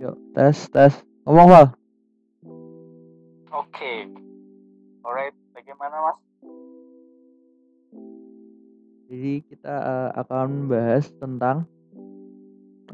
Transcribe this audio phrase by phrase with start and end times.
[0.00, 0.96] Yuk, tes, tes.
[1.28, 1.66] Ngomong, Val.
[3.52, 4.08] Oke.
[5.04, 6.18] Alright, bagaimana Mas?
[9.12, 11.68] Jadi kita eh, akan membahas tentang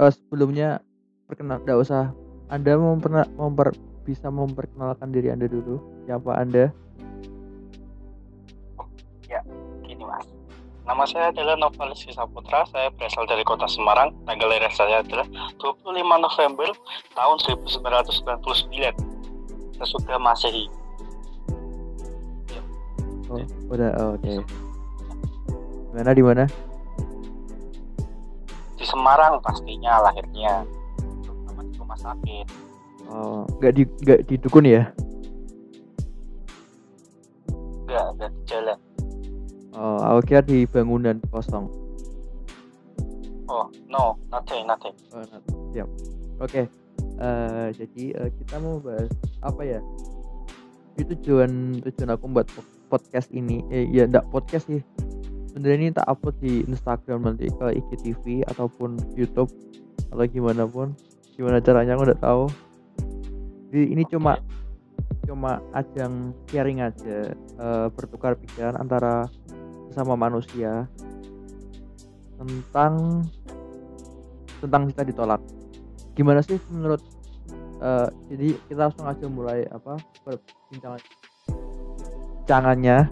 [0.02, 0.82] eh, sebelumnya
[1.30, 2.10] perkenal enggak usah
[2.50, 3.70] Anda memperna- memper
[4.02, 5.78] bisa memperkenalkan diri Anda dulu.
[6.10, 6.74] Siapa Anda?
[10.86, 12.62] Nama saya adalah Novalis Saputra.
[12.70, 14.14] Saya berasal dari kota Semarang.
[14.22, 15.26] Tanggal lahir saya adalah
[15.58, 16.70] 25 November
[17.18, 19.82] tahun 1999.
[19.82, 20.70] Sesudah Masehi.
[23.26, 23.42] Oh,
[23.74, 24.46] udah oh, oke.
[25.90, 26.46] Mana di mana?
[28.78, 30.62] Di Semarang pastinya lahirnya.
[31.26, 32.46] Terutama di rumah sakit.
[33.10, 34.86] Oh, enggak di enggak di dukun ya?
[37.90, 38.85] Enggak, enggak di jalan.
[39.76, 41.68] Oh, aku kira di bangunan kosong.
[43.46, 44.96] Oh, no, nothing, nothing.
[45.12, 45.40] Oh, nah,
[45.70, 45.88] siap.
[46.40, 46.64] Oke.
[47.16, 49.12] Eh, jadi eh, kita mau bahas
[49.44, 49.80] apa ya?
[50.96, 53.60] Itu tujuan tujuan aku buat po- podcast ini.
[53.68, 54.80] Eh, ya enggak podcast sih.
[55.52, 59.52] Sebenarnya ini tak upload di Instagram nanti ke IGTV ataupun YouTube
[60.08, 60.96] atau gimana pun.
[61.36, 62.44] Gimana caranya aku udah tahu.
[63.72, 64.40] Jadi ini cuma
[65.28, 69.28] cuma ajang sharing aja eh, bertukar pikiran antara
[69.96, 70.84] sesama manusia
[72.36, 73.24] tentang
[74.60, 75.40] tentang kita ditolak.
[76.12, 77.00] Gimana sih menurut
[77.80, 81.00] eh, jadi kita langsung aja mulai apa perbincangan
[82.44, 83.08] cangannya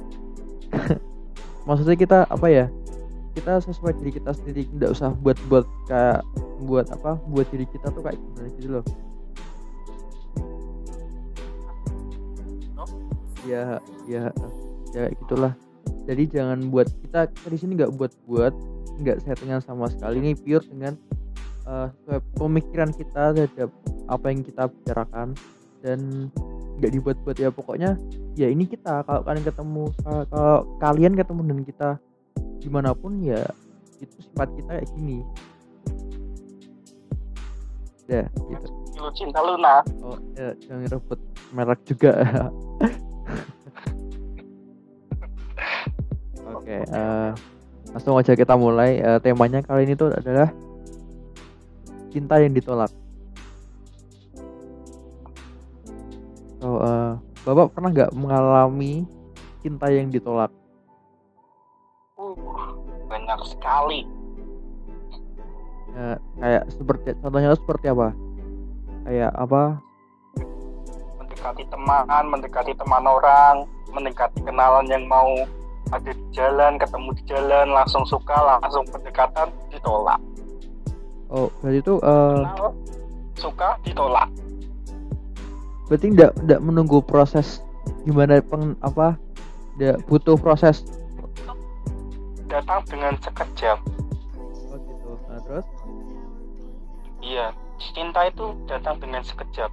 [1.67, 2.69] maksudnya kita apa ya?
[3.33, 6.21] Kita sesuai diri kita sendiri tidak usah buat buat kayak
[6.69, 8.85] buat apa buat diri kita tuh kayak gimana gitu loh.
[13.49, 14.29] Ya ya
[14.93, 15.57] ya gitulah
[16.05, 18.53] jadi jangan buat kita kita di sini nggak buat buat
[19.01, 20.21] nggak settingan sama sekali.
[20.21, 20.95] Ini pure dengan
[21.65, 23.71] eh, sesuai pemikiran kita terhadap
[24.07, 25.29] apa yang kita bicarakan
[25.81, 26.29] dan
[26.81, 27.37] nggak dibuat-buat.
[27.41, 27.97] Ya pokoknya
[28.37, 29.01] ya ini kita.
[29.03, 31.89] Kalau kalian ketemu kalau- kalau kalian ketemu dengan kita
[32.61, 33.41] di mana pun ya
[34.01, 35.19] itu sifat kita kayak gini.
[38.05, 38.69] Ya gitu.
[39.13, 39.85] Cinta Luna.
[40.01, 41.21] oh ya jangan rebut
[41.53, 42.13] merek juga
[46.65, 47.31] oke eh,
[47.93, 49.05] langsung aja kita mulai.
[49.05, 50.49] Eh, temanya kali ini tuh adalah
[52.09, 52.89] cinta yang ditolak.
[56.65, 57.13] So eh,
[57.45, 59.05] bapak pernah nggak mengalami
[59.61, 60.49] cinta yang ditolak?
[62.17, 62.33] Uh,
[63.13, 64.09] banyak sekali.
[65.95, 68.17] Eh, kayak seperti contohnya seperti apa?
[69.05, 69.79] Kayak apa?
[71.21, 75.29] Mendekati teman, mendekati teman orang, mendekati kenalan yang mau
[75.95, 80.19] ada di jalan, ketemu di jalan, langsung suka, langsung pendekatan, ditolak.
[81.31, 82.71] oh berarti itu Kenal,
[83.39, 84.29] suka, ditolak.
[85.87, 87.63] berarti tidak tidak menunggu proses
[88.03, 89.15] gimana peng apa
[89.77, 90.83] tidak butuh proses
[92.45, 93.79] Datang dengan sekejap.
[94.71, 95.67] oh gitu nah, terus
[97.25, 97.57] Iya,
[97.97, 99.73] cinta itu datang dengan sekejap.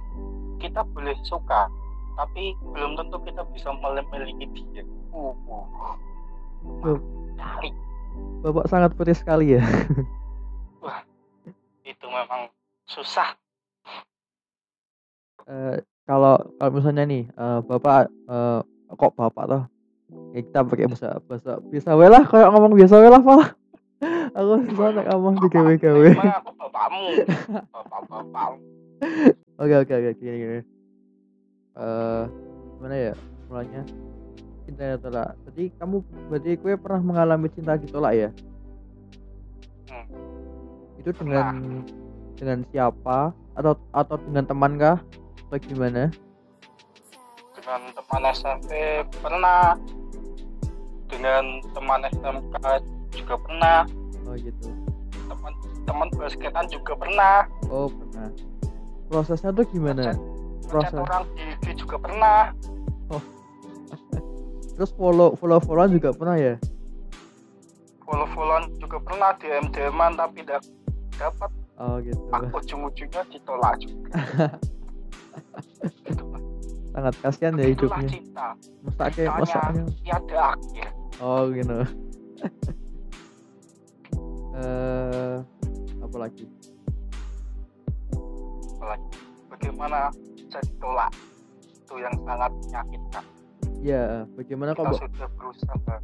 [0.56, 1.68] Kita boleh suka,
[2.16, 4.88] tapi belum tentu kita bisa memiliki dia.
[5.12, 5.92] Uh, uh.
[6.62, 7.68] Sekali.
[8.42, 9.62] bapak sangat putih sekali ya
[11.82, 12.50] Itu memang
[12.86, 13.34] susah.
[15.46, 18.60] Eh, kalau kalau misalnya nih eh, bapak eh,
[18.94, 19.62] kok bapak toh
[20.36, 23.56] ya kita pakai bahasa bahasa biasa wae lah kayak ngomong biasa wae lah pak
[24.36, 27.04] aku susah nek ngomong di gawe gawe aku bapakmu.
[27.70, 28.56] Bapak-bapakmu.
[29.62, 30.60] oke oke oke gini gini
[31.78, 32.24] eh
[32.78, 33.14] gimana ya
[33.50, 33.82] mulanya
[34.72, 35.96] cinta yang ditolak berarti kamu
[36.32, 38.28] berarti kue pernah mengalami cinta ditolak ya?
[39.92, 40.08] Hmm.
[40.96, 41.84] itu dengan
[42.40, 43.36] dengan siapa?
[43.52, 44.96] Atau atau dengan teman kah?
[45.52, 46.08] Atau gimana?
[47.52, 48.72] Dengan teman SMP
[49.20, 49.76] pernah.
[51.12, 52.56] Dengan teman SMK
[53.12, 53.84] juga pernah.
[54.24, 54.72] Oh gitu.
[55.28, 55.52] Teman
[55.84, 57.44] teman basketan juga pernah.
[57.68, 58.32] Oh pernah.
[59.12, 60.16] Prosesnya tuh gimana?
[60.16, 61.04] Ngechat proses.
[61.04, 62.56] orang di IG juga pernah
[64.76, 66.54] terus follow follow followan juga pernah ya?
[68.02, 70.62] Follow followan juga pernah DM DMan tapi tidak
[71.16, 72.20] dapat oh gitu.
[72.30, 74.10] Ujung-ujungnya ditolak juga.
[76.92, 78.08] Sangat kasihan ya hidupnya.
[78.08, 78.46] cinta.
[78.84, 80.88] Cintanya masaknya tiada akhir.
[81.20, 81.78] Oh gitu.
[84.52, 85.40] Eh
[86.04, 86.44] apa lagi?
[88.76, 89.08] Apalagi?
[89.48, 91.08] Bagaimana bisa ditolak?
[91.72, 93.24] Itu yang sangat menyakitkan
[93.82, 95.96] ya bagaimana kok sudah berusaha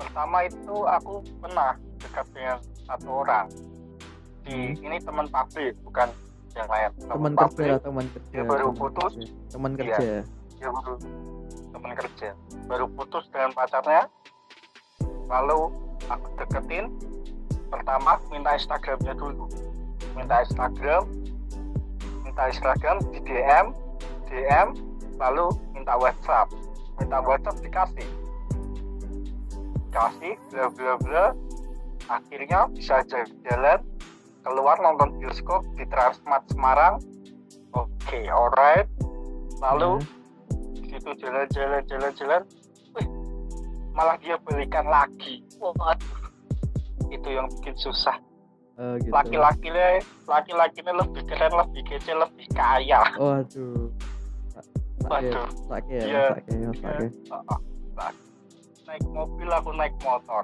[0.00, 2.58] pertama itu aku pernah dekat dengan
[2.88, 3.46] satu orang.
[4.40, 4.86] Di Hmm.
[4.88, 6.08] ini teman pabrik bukan
[6.56, 6.90] yang lain.
[6.98, 9.12] Teman kerja teman kerja dia baru teman putus.
[9.14, 9.28] kerja.
[9.52, 9.78] teman Iya.
[9.78, 10.14] kerja.
[10.56, 10.94] dia baru
[11.70, 12.28] teman kerja.
[12.66, 14.02] Baru putus dengan pacarnya.
[15.28, 15.60] Lalu
[16.08, 16.86] aku deketin.
[17.70, 19.46] Pertama minta Instagramnya dulu.
[20.18, 21.02] Minta Instagram.
[22.24, 23.66] Minta Instagram di DM
[24.26, 24.68] DM
[25.20, 26.48] lalu minta WhatsApp.
[26.96, 28.08] Minta WhatsApp dikasih.
[29.88, 31.24] Dikasih bla bla bla.
[32.08, 33.04] Akhirnya bisa
[33.46, 33.78] jalan
[34.42, 36.98] keluar nonton bioskop di Transmart Semarang.
[37.76, 38.88] Oke alright.
[39.60, 40.72] Lalu Hmm.
[40.74, 42.42] di situ jalan-jalan jalan-jalan
[42.96, 43.06] wih
[43.92, 45.44] malah dia belikan lagi.
[45.60, 46.18] Waduh
[47.10, 48.16] itu yang bikin susah.
[48.80, 49.12] Oh, gitu.
[49.12, 53.04] laki-lakinya laki-lakinya lebih keren lebih kece lebih kaya.
[53.20, 53.92] Waduh.
[55.00, 55.30] Sake
[55.68, 55.96] sake
[56.76, 57.06] sake.
[57.30, 58.12] Nah,
[58.86, 60.42] naik mobil aku naik motor.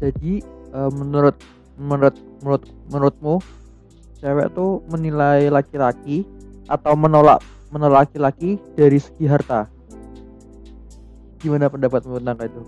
[0.00, 0.40] Jadi
[0.72, 1.36] eh, menurut
[1.76, 3.34] menurut menurut menurutmu
[4.20, 6.24] cewek tuh menilai laki-laki
[6.68, 9.68] atau menolak menolak laki-laki dari segi harta?
[11.40, 12.62] Gimana pendapatmu tentang itu?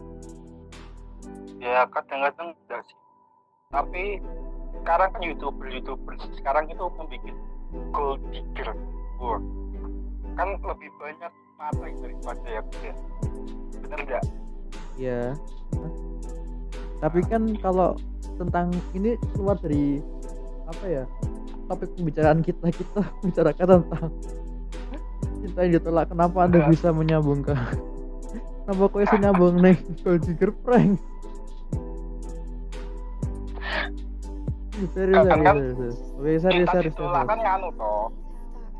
[1.63, 2.99] ya kadang-kadang enggak sih.
[3.71, 4.05] Tapi
[4.83, 6.13] sekarang kan youtuber youtuber.
[6.35, 7.37] Sekarang itu membuat
[7.95, 8.75] gold digger
[10.33, 12.93] Kan lebih banyak mata daripada yang dia
[13.79, 14.23] bener nggak
[14.93, 15.23] Iya.
[16.99, 17.97] Tapi kan kalau
[18.37, 20.03] tentang ini keluar dari
[20.67, 21.05] apa ya?
[21.65, 24.11] Topik pembicaraan kita kita bicarakan tentang
[25.41, 26.07] cinta yang ditolak.
[26.11, 27.55] Kenapa anda bisa menyambung ke?
[28.63, 30.99] Kenapa kau bisa nyambung nih gold digger prank?
[34.93, 35.97] serius, Kan- serius, kan serius.
[36.13, 37.45] Oke, serius, kita serius, ditolak kan serius.
[37.47, 38.05] nganu toh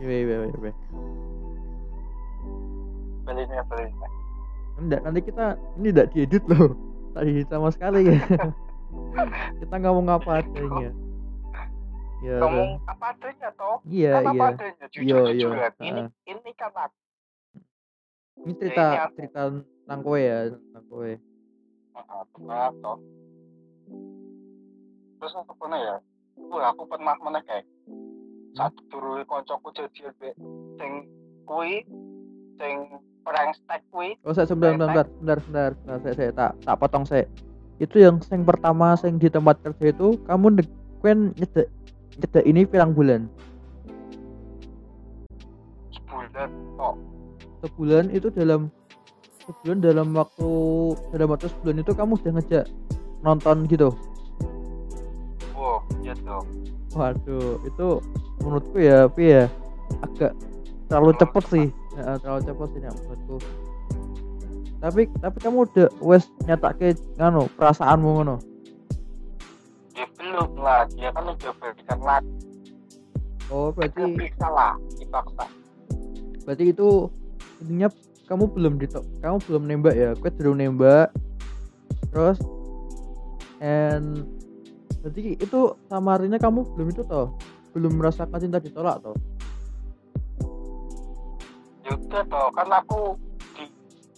[0.01, 0.73] Iya, iya, iya, iya.
[3.23, 4.09] belinya belinya
[4.81, 5.45] Enggak, nanti kita
[5.79, 6.73] ini tidak diedit loh.
[7.13, 8.19] Tadi sama sekali ya.
[9.61, 10.91] kita ngomong apa adanya.
[12.25, 14.49] Ya, ngomong apa adanya toh iya, kan apa iya.
[14.55, 15.33] adanya Iya, jujur iya.
[15.35, 16.09] jujuran ini Heeh.
[16.31, 16.99] ini kan aku
[18.43, 19.15] Ini cerita ini aku.
[19.19, 21.13] cerita tentang kowe ya, tentang kowe.
[22.81, 22.99] Toh
[25.23, 25.97] terus apa mana ya
[26.49, 27.39] Wah, aku pernah mana
[28.93, 30.31] turu koncoku jadi be
[30.77, 31.09] sing
[31.49, 31.83] kui
[32.61, 32.75] sing
[33.25, 37.25] prank stack kui Oh, saya sebentar, sebentar, sebentar, sebentar, saya, saya tak tak potong saya.
[37.81, 40.63] Itu yang yang pertama yang di tempat kerja itu kamu de,
[41.01, 41.67] kuen nyedek
[42.21, 43.27] nyedek ini pirang bulan.
[46.13, 46.95] sebulan kok
[47.63, 48.61] Sebulan itu dalam
[49.47, 50.51] sebulan dalam waktu
[51.15, 52.65] dalam waktu sebulan itu kamu sudah ngejak
[53.23, 53.95] nonton gitu.
[56.03, 56.45] Iya tuh
[56.93, 57.89] Waduh, itu
[58.45, 59.49] menurutku ya, tapi ya
[60.05, 60.37] agak
[60.93, 63.37] terlalu cepet sih, Ya, terlalu cepet sih Nek, menurutku.
[64.77, 68.37] Tapi tapi kamu udah wes nyatake ngano perasaanmu ngono.
[69.93, 72.33] ya belum lah dia kan udah berikan lagi
[73.49, 75.45] Oh, berarti bisa lah dipaksa
[76.43, 77.13] berarti itu
[77.63, 77.89] intinya
[78.27, 81.13] kamu belum ditok, kamu belum nembak ya, gue belum nembak.
[82.09, 82.41] Terus
[83.61, 84.25] and
[85.03, 85.61] berarti itu
[85.91, 87.35] sama kamu belum itu toh,
[87.75, 89.19] belum merasakan cinta ditolak toh.
[91.93, 93.01] udah toh kan aku
[93.59, 93.65] di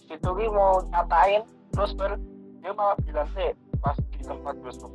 [0.05, 1.41] situ mau nyatain
[1.73, 2.15] terus ber
[2.61, 3.51] dia malah bilang sih
[3.81, 4.91] pas di tempat bioskop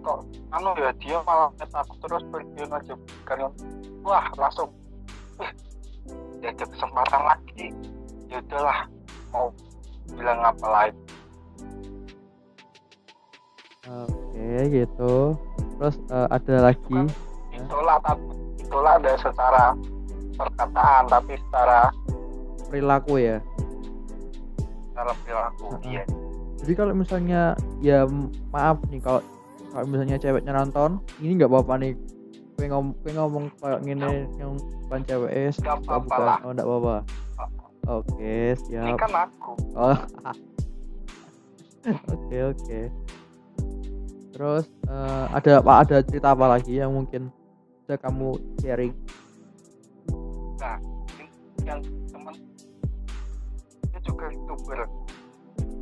[0.00, 0.24] kok
[0.54, 3.48] anu ya dia malah aku terus ber dia ngajak kan
[4.06, 4.70] wah langsung
[5.40, 5.50] wih
[6.40, 7.66] ya ada kesempatan lagi.
[8.32, 8.88] Ya udahlah
[9.34, 9.52] mau
[10.14, 11.00] bilang apa lagi
[13.88, 15.14] Oke, gitu.
[15.80, 17.00] Terus eh, ada lagi
[17.50, 18.24] ditolak tapi
[18.60, 19.64] ditolak ada secara
[20.36, 21.80] perkataan tapi secara
[22.68, 23.38] perilaku ya.
[24.90, 25.80] secara perilaku Heeh.
[25.84, 26.04] dia
[26.60, 28.04] Jadi kalau misalnya ya
[28.52, 29.24] maaf nih kalau
[29.70, 31.94] kalau misalnya ceweknya nonton, ini nggak apa-apa nih.
[32.58, 36.38] Gue ngom gue ngomong kayak gini yang bukan cewek es, Nggak apa-apa lah.
[36.44, 36.96] Oh, nggak apa-apa.
[37.88, 38.98] Oke, ini siap.
[39.00, 39.96] kan aku Oh.
[42.12, 42.80] Oke, oke.
[44.40, 47.28] Terus eh, ada apa ada cerita apa lagi yang mungkin
[47.84, 48.96] bisa kamu sharing?
[51.60, 52.34] yang teman
[53.92, 54.88] dia juga youtuber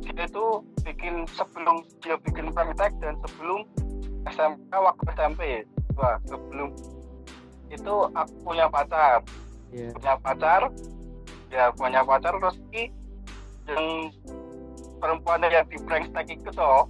[0.03, 0.45] dia itu
[0.83, 3.63] bikin sebelum dia bikin praktek dan sebelum
[4.27, 5.41] SMK waktu SMP
[5.95, 6.75] wah sebelum
[7.71, 9.23] itu aku punya pacar
[9.69, 9.93] Iya.
[9.95, 10.61] punya pacar
[11.49, 12.57] ya punya pacar terus
[13.71, 13.85] yang
[14.99, 16.85] perempuan yang di prank stack itu toh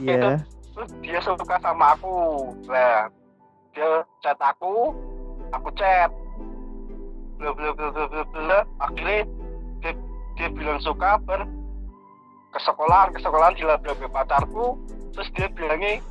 [0.00, 0.40] Iya.
[0.74, 2.50] Terus dia suka sama aku.
[2.70, 3.10] Lah
[3.74, 4.94] dia chat aku
[5.50, 6.10] aku chat.
[7.40, 8.58] Bla bla bla bla bla bla.
[8.82, 9.24] Akhirnya
[9.80, 9.92] dia,
[10.36, 11.46] dia bilang suka ber
[12.50, 14.76] ke sekolahan ke sekolahan dilabrak pacarku.
[15.14, 16.02] Terus dia bilangnya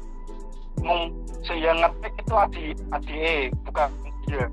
[1.44, 3.38] si yang ngetik itu adi adi e
[3.68, 3.90] bukan
[4.28, 4.48] dia.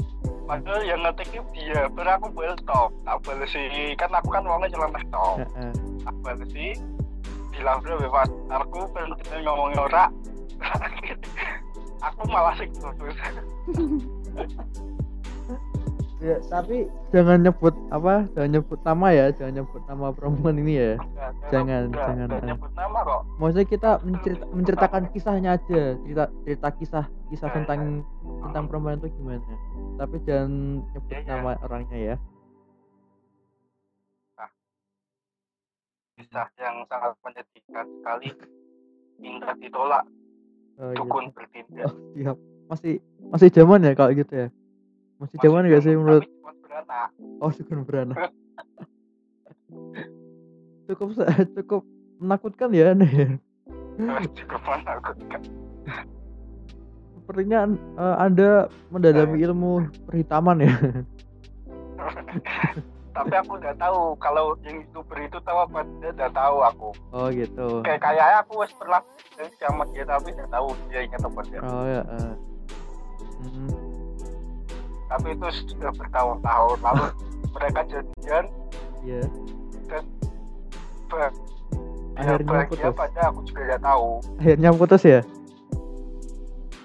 [0.47, 4.47] Padahal yang ngetik itu dia baru aku balas top tak balas sih kan aku kan
[4.47, 5.73] uangnya top Heeh.
[6.07, 6.73] tak balas sih
[7.57, 9.11] bilang bro bebas aku pengen
[9.43, 10.05] ngomongin ora
[12.01, 12.69] aku malah sih
[16.17, 18.25] Ya, tapi jangan nyebut apa?
[18.33, 20.93] Jangan nyebut nama ya, jangan nyebut nama perempuan ini ya.
[21.53, 22.41] Jangan, Udah, jangan, ah.
[22.43, 27.81] nyebut nama kok Maksudnya kita mencerita- menceritakan kisahnya aja, cerita cerita kisah kisah Ya, tentang
[28.43, 29.45] tentang perempuan itu gimana.
[30.01, 30.51] Tapi jangan
[30.89, 31.29] nyebut Ya, ya.
[31.37, 32.17] nama orangnya ya.
[36.17, 38.29] Kisah yang sangat menyedihkan sekali
[39.21, 40.05] hingga ditolak
[40.77, 41.01] Oh, iya.
[41.01, 42.37] dukun bertindak Oh, siap.
[42.69, 43.01] Masih
[43.33, 44.49] masih zaman ya kalau gitu ya.
[45.17, 46.25] Masih zaman Masih gak sih menurut.
[47.41, 48.29] Oh, dukun beranak.
[50.87, 51.17] cukup
[51.57, 51.83] cukup
[52.21, 53.41] menakutkan ya ya.
[54.37, 55.41] cukup menakutkan
[57.17, 57.59] Sepertinya
[57.97, 59.73] eh, Anda mendalami ilmu
[60.07, 60.77] perhitaman ya.
[63.17, 67.27] Tapi aku udah tahu kalau yang youtuber itu tahu apa dia udah tahu aku Oh
[67.31, 67.81] gitu.
[67.81, 69.01] kayak kayaknya aku wes pernah
[69.57, 72.03] sama dia tapi udah tahu dia ingat apa dia Oh ya.
[72.05, 72.35] eh.
[73.39, 73.73] Hmm,
[75.07, 77.05] tapi itu sudah bertahun-tahun lalu
[77.57, 78.45] mereka jadian
[79.01, 79.23] Iya.
[81.07, 81.29] ba- ya,
[82.17, 82.97] Akhirnya bahagia putus.
[82.97, 85.21] pada aku juga udah tahu Akhirnya putus ya?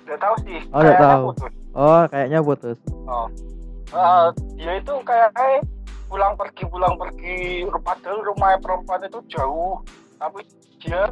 [0.01, 1.23] udah tahu sih Oh, kayaknya tahu.
[1.27, 2.77] putus Oh, kayaknya putus.
[3.05, 3.27] oh.
[3.91, 5.63] Eh, dia itu kayak kayak
[6.11, 7.63] pulang pergi pulang pergi.
[7.79, 9.79] Padahal rumah perempuan itu jauh.
[10.19, 10.43] Tapi
[10.83, 11.07] dia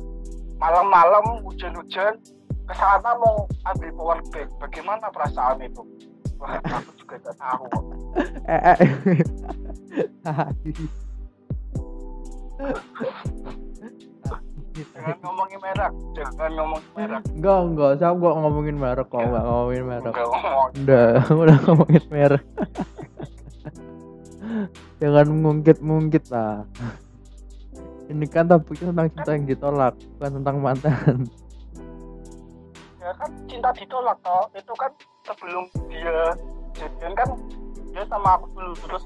[0.59, 4.51] malam-malam hujan-hujan ke sana mau ambil power bank.
[4.59, 5.87] Bagaimana perasaan itu?
[6.35, 7.67] Wah, aku juga gak tahu.
[14.79, 17.23] Jangan ngomongin merek jangan ngomongin merek.
[17.35, 17.91] Enggak, enggak.
[17.99, 20.13] Saya enggak ngomongin merek kok, enggak ngomongin merek.
[20.15, 20.27] Enggak
[20.79, 21.07] Udah,
[21.43, 22.43] udah ngomongin merek.
[24.99, 26.67] Jangan mengungkit-mungkit lah.
[28.09, 31.17] Ini kan topiknya tentang cinta yang ditolak, bukan tentang mantan.
[32.99, 34.91] ya kan cinta ditolak toh itu kan
[35.23, 36.35] sebelum dia
[36.75, 37.29] jadian kan
[37.89, 39.03] dia sama aku dulu terus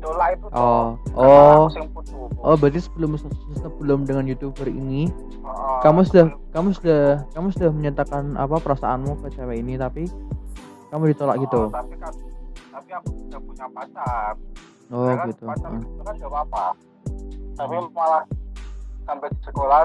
[0.00, 1.20] tolak itu Oh, toh.
[1.20, 2.14] Oh, putus.
[2.40, 3.20] oh, berarti sebelum
[3.60, 5.12] sebelum dengan youtuber ini,
[5.44, 10.08] Oh, kamu sudah, sebelum- kamu sudah, kamu sudah menyatakan apa perasaanmu ke cewek ini, tapi
[10.88, 11.60] kamu ditolak oh, gitu.
[11.68, 12.12] tapi kan
[12.72, 14.32] tapi aku sudah punya pacar
[14.90, 15.42] Oh, kan, gitu.
[15.46, 15.54] Ah.
[15.54, 16.64] itu kan gak apa-apa
[17.54, 18.24] tapi malah
[19.04, 19.80] sampai di sekolah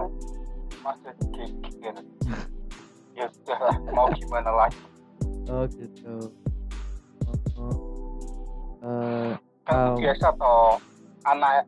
[0.80, 1.96] masih gigir
[3.14, 3.60] ya sudah
[3.92, 4.80] mau gimana lagi
[5.46, 6.34] Oh, gitu.
[7.22, 7.78] Oh, oh.
[8.82, 9.32] Eh,
[9.64, 9.96] kan Oh.
[9.96, 10.82] biasa toh
[11.24, 11.64] anak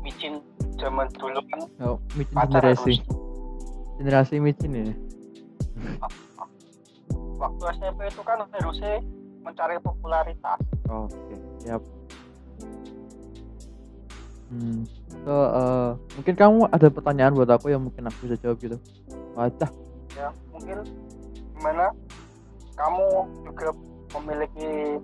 [0.00, 0.40] micin
[0.76, 3.08] zaman dulu kan oh, micin generasi, harus
[3.96, 4.84] generasi micin ya.
[7.40, 9.00] waktu SMP itu kan harusnya
[9.40, 11.80] mencari popularitas Oh, Oke, siap.
[14.54, 14.86] Hmm.
[15.26, 18.78] So, eh, mungkin kamu ada pertanyaan buat aku yang mungkin aku bisa jawab gitu.
[19.34, 19.70] Wacah.
[20.14, 20.78] ya mungkin
[21.58, 21.90] gimana
[22.78, 23.06] kamu
[23.42, 23.74] juga
[24.14, 25.02] memiliki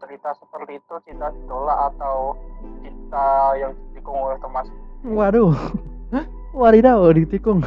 [0.00, 2.32] cerita seperti itu cinta ditolak atau
[2.80, 4.64] cinta yang ditikung oleh teman
[5.04, 5.52] Waduh.
[6.56, 7.60] Wadidaw, ditikung.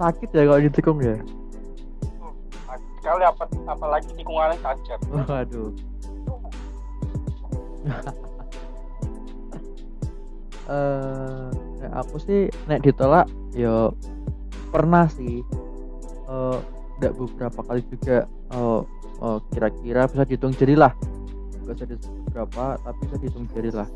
[0.00, 1.20] Sakit ya kalau ditikung ya.
[3.06, 5.70] sekali apa apalagi tikungannya tajam Waduh.
[10.66, 11.46] Eh,
[11.78, 13.90] nek aku sih nek ditolak ya
[14.74, 15.46] pernah sih.
[16.26, 16.58] Eh,
[16.98, 18.80] enggak beberapa kali juga eh
[19.22, 20.92] eh, kira-kira bisa dihitung jari lah.
[21.66, 23.88] Gak bisa disebut berapa, tapi bisa dihitung jari lah.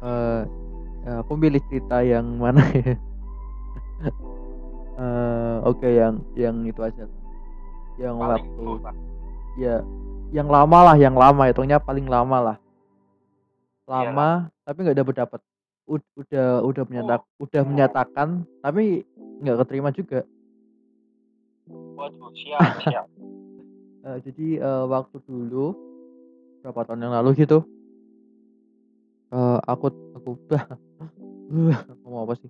[0.00, 0.42] Eh,
[1.04, 2.96] ya, aku pilih cerita yang mana ya?
[4.96, 7.04] Eh, Oke, yang yang itu aja.
[8.00, 8.96] Yang paling waktu
[9.60, 9.84] ya
[10.32, 12.56] yang lama lah yang lama hitungnya paling lama lah
[13.86, 14.28] lama
[14.62, 15.40] tapi nggak dapet dapet.
[15.86, 17.66] Ud- udah udah menyatak udah Oh.
[17.66, 18.28] menyatakan
[18.58, 19.06] tapi
[19.40, 20.26] nggak keterima juga.
[21.70, 23.06] Waduh siap siap.
[24.06, 25.74] Eh, jadi eh, waktu dulu
[26.62, 27.66] berapa tahun yang lalu gitu
[29.34, 30.30] eh, aku aku
[32.06, 32.46] ngomong apa sih?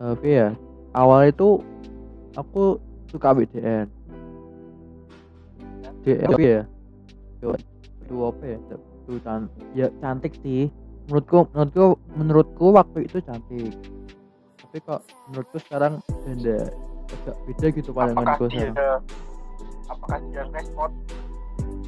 [0.00, 0.56] Tapi ya
[0.96, 1.60] awal itu
[2.32, 2.80] aku
[3.12, 3.92] suka BDN
[6.08, 6.62] DN tapi ya
[8.08, 8.58] dua apa ya
[9.08, 10.68] Duh, can- ya cantik sih.
[11.08, 13.72] Menurutku menurutku menurutku waktu itu cantik.
[14.60, 15.00] Tapi kok
[15.32, 16.68] menurutku sekarang beda
[17.08, 19.00] agak beda gitu pandanganku dia sekarang.
[19.88, 20.90] apakah dia respon?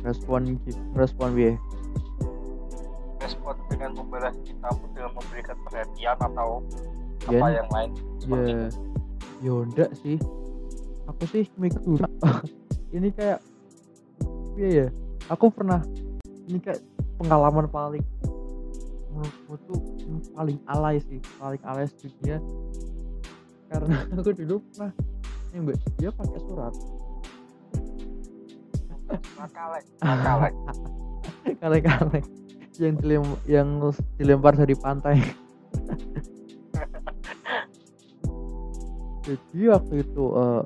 [0.00, 0.40] Respon
[0.96, 1.52] respon dia
[3.20, 6.64] respon dengan membalas cintamu dengan memberikan perhatian atau
[7.28, 7.90] apa Yen, yang lain?
[8.24, 8.44] Ya
[9.44, 10.16] ya enggak sih.
[11.04, 12.00] Aku sih mikir
[12.96, 13.44] ini kayak
[14.56, 14.86] iya ya?
[15.28, 15.84] Aku pernah
[16.48, 16.80] ini kayak
[17.20, 18.00] pengalaman paling
[19.12, 19.76] menurutku tuh
[20.32, 22.40] paling alay sih paling alay dunia
[23.68, 24.96] karena aku dulu pernah
[25.50, 26.72] mbak dia pakai surat.
[29.34, 30.54] Makalek makalek
[31.58, 32.22] kale-kale
[32.82, 33.68] yang dilem yang
[34.14, 35.18] dilempar dari pantai.
[39.26, 40.62] Jadi waktu itu eh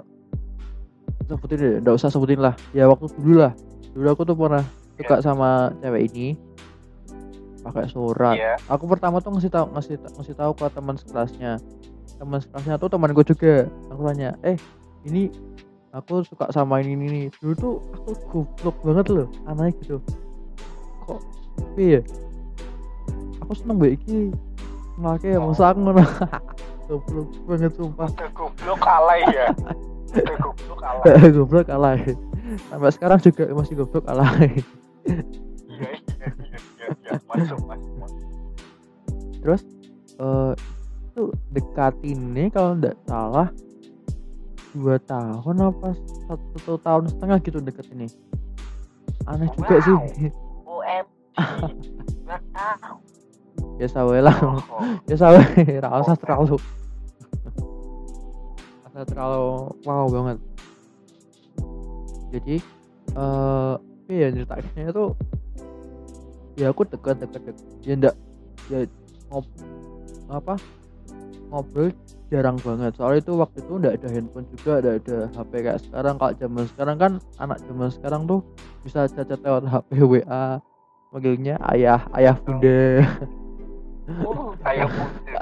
[1.25, 2.53] sebutin deh nggak usah sebutin lah.
[2.77, 3.57] Ya waktu dulu lah.
[3.97, 4.65] Dulu aku tuh pernah
[4.99, 6.29] suka sama cewek ini
[7.65, 8.37] pakai surat.
[8.37, 8.55] Iya.
[8.69, 11.53] Aku pertama tuh ngasih tahu ngasih ngasih tahu ke teman sekelasnya.
[12.21, 13.67] Teman sekelasnya tuh teman gue juga.
[13.89, 14.61] Aku tanya eh
[15.09, 15.33] ini
[15.95, 17.23] aku suka sama ini ini, ini.
[17.41, 19.99] dulu tuh aku goblok banget loh aneh gitu.
[21.09, 21.21] Kok
[21.81, 22.01] iya
[23.45, 24.33] aku seneng mbak iki
[25.01, 26.05] ngelake ya masa aku ngono?
[26.85, 28.13] Goblok banget sumpah.
[28.37, 29.49] Goblok alay ya?
[30.45, 31.33] Goblok alay.
[31.33, 31.97] Goblok kalah
[32.69, 34.53] sampai sekarang juga masih goblok iya
[37.29, 38.23] masuk masuk masuk.
[39.45, 39.63] terus
[40.19, 40.53] eh
[41.15, 41.23] itu
[41.55, 43.49] dekat ini kalau nggak salah
[44.75, 45.95] dua tahun apa
[46.27, 48.11] satu tahun setengah gitu deket ini.
[49.31, 49.87] Aneh juga Wow.
[49.87, 50.31] sih.
[53.79, 54.35] Ya sawe lah.
[54.43, 54.59] Oh,
[55.07, 55.39] ya sawe.
[55.79, 56.59] Ra usah terlalu.
[58.95, 60.39] rasa terlalu wow banget.
[62.31, 62.57] Jadi
[63.15, 63.75] eh
[64.11, 65.05] iya ceritanya itu
[66.55, 68.15] ya aku deket deket deket ya ndak
[68.71, 68.79] ya
[69.31, 69.45] ngob
[70.31, 70.55] apa
[71.51, 71.91] ngobrol
[72.33, 72.93] jarang banget.
[72.99, 76.15] Soalnya itu waktu itu ndak ada handphone juga ndak ada HP kayak sekarang.
[76.19, 78.41] Kalau zaman sekarang kan anak zaman sekarang tuh
[78.83, 80.59] bisa cacat lewat HP WA
[81.15, 83.07] manggilnya ayah ayah bunda.
[84.05, 85.33] Uh, ayo mundur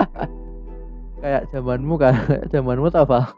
[1.22, 2.14] kayak zamanmu kan
[2.46, 3.34] zamanmu tuh apa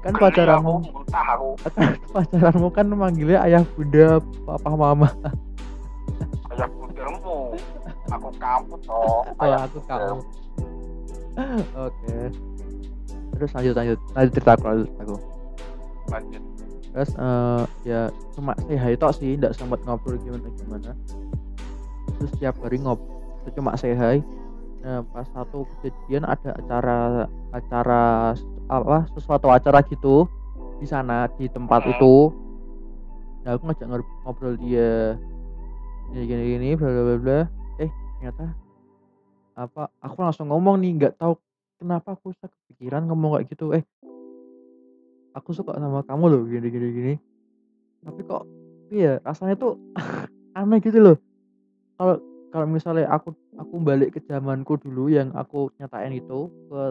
[0.00, 0.80] Kan pacaranmu.
[1.12, 5.08] kan pacaranmu kan manggilnya ayah bunda papa mama.
[5.12, 5.34] ayah
[8.58, 9.22] aku toh.
[9.26, 9.98] Kalau ayah aku bundar.
[10.00, 10.22] kamu
[11.76, 12.16] oke.
[13.34, 13.98] Terus lanjut lanjut.
[14.14, 15.16] Lanjut cerita aku lanjut aku.
[16.08, 16.42] Lanjut.
[16.94, 18.00] Terus eh, ya
[18.32, 20.90] cuma say hi tok sih nggak sempat ngobrol gimana gimana.
[22.16, 24.22] Terus setiap hari ngobrol cuma say hi
[24.84, 27.24] nah pas satu kejadian ada acara
[27.56, 28.02] acara
[28.68, 30.28] apa sesuatu acara gitu
[30.76, 31.92] di sana di tempat Hmm.
[31.96, 32.14] itu.
[33.42, 35.16] Nah aku ngajak ngob- ngobrol dia.
[36.12, 37.40] Gini gini gini bla bla bla
[38.24, 38.56] ternyata
[39.52, 41.36] apa aku langsung ngomong nih nggak tahu
[41.76, 43.76] kenapa aku bisa kepikiran ngomong kayak gitu.
[43.76, 43.84] Eh
[45.36, 47.14] aku suka sama kamu loh gini gini gini.
[48.00, 48.48] Tapi kok
[48.88, 49.76] iya rasanya tuh
[50.56, 51.16] aneh gitu loh.
[52.00, 52.16] Kalau
[52.48, 56.82] kalau misalnya aku aku balik ke zamanku dulu yang aku nyatain itu ke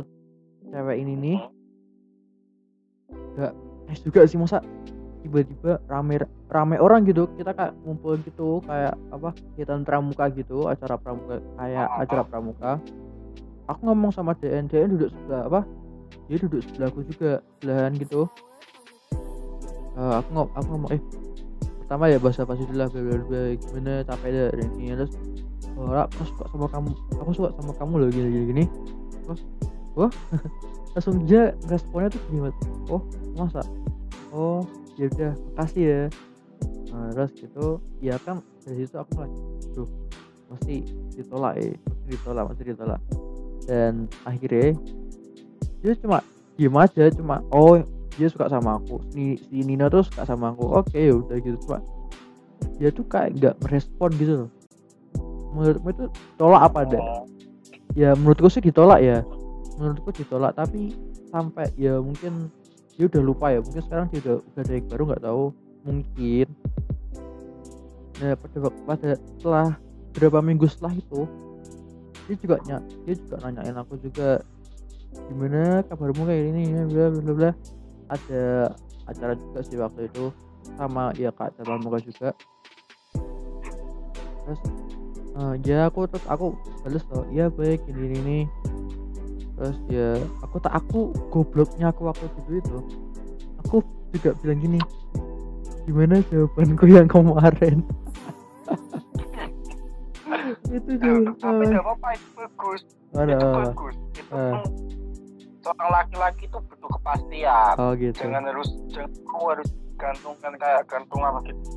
[0.70, 1.40] cewek ini nih
[3.34, 3.54] nggak
[3.90, 4.62] es juga sih masa
[5.24, 7.26] tiba-tiba rame rame orang gitu.
[7.40, 12.24] Kita kayak ngumpul gitu kayak apa kegiatan pramuka gitu acara pramuka kayak Oh, oh, acara
[12.28, 12.72] pramuka.
[13.72, 15.62] Aku ngomong sama DN DN duduk sebelah apa
[16.28, 18.28] dia duduk sebelahku juga sebelahan gitu.
[19.94, 21.02] Eh, aku ngom aku ngomong eh
[21.84, 22.88] pertama ya bahasa pasti dulu lah
[23.60, 25.14] gimana capek deh ini terus
[25.78, 26.90] oh aku suka sama kamu
[27.22, 28.64] aku suka sama kamu loh gini gini gini.
[29.24, 29.42] Terus
[29.94, 30.12] wah
[30.98, 32.56] langsung dia responnya tuh banget.
[32.90, 33.02] oh
[33.38, 33.62] masa?
[34.34, 34.66] Oh
[34.98, 36.02] ya udah makasih ya.
[36.94, 39.32] Nah, terus gitu ya kan dari situ aku mulai
[39.74, 39.90] duh
[40.54, 40.76] mesti
[41.18, 43.02] ditolak ya mesti ditolak mesti ditolak.
[43.66, 43.94] Dan
[44.28, 44.78] akhirnya
[45.82, 46.20] dia cuma
[46.54, 47.82] diem aja cuma oh
[48.14, 50.70] dia suka sama aku si, si Nina tuh suka sama aku.
[50.78, 51.82] Oke ya udah gitu cuma
[52.78, 54.50] dia tuh kayak nggak merespon gitu loh.
[55.54, 56.06] Menurutmu itu
[56.38, 57.26] tolak apa ada Oh,
[57.94, 59.26] ya menurutku sih ditolak ya.
[59.82, 60.94] Menurutku ditolak tapi
[61.34, 62.54] sampai ya mungkin
[62.94, 65.46] dia udah lupa ya mungkin sekarang dia udah, udah ada yang baru nggak tahu.
[65.84, 66.48] Mungkin.
[68.22, 69.68] Nah pada pada setelah
[70.14, 71.22] berapa minggu setelah itu
[72.24, 74.40] dia juga ny dia juga nanyain aku juga
[75.28, 77.52] gimana kabarmu kayak ini ya bla bla bla
[78.08, 78.72] ada
[79.10, 80.32] acara juga sih waktu itu
[80.80, 82.30] sama ya kak cabang muka juga.
[84.44, 84.62] Terus
[85.36, 88.40] eh, ya aku terus aku balas tuh iya baik ini ini, ini
[89.54, 92.78] terus ya aku tak aku gobloknya aku waktu dulu itu.
[93.64, 93.76] Aku
[94.12, 94.80] juga bilang gini
[95.84, 97.84] gimana jawabanku yang kemarin?
[100.74, 102.82] Itu eh, tuh tapi gak apa-apa itu bagus.
[103.14, 104.58] Ada itu bagus itu Ah.
[105.62, 107.74] seorang laki-laki itu butuh kepastian.
[107.78, 108.18] Oh gitu.
[108.18, 111.62] Jangan harus jangan kamu harus gantungkan kayak gantung apa gitu.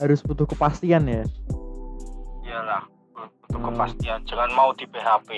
[0.00, 1.24] Harus butuh kepastian ya?
[2.40, 3.66] Iyalah butuh butuh Hmm.
[3.72, 4.18] kepastian.
[4.24, 5.28] Jangan mau di PHP